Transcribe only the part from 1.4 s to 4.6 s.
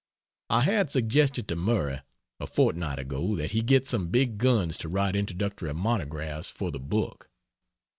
to Murray a fortnight ago, that he get some big